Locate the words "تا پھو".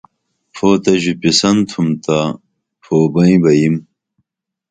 2.03-2.97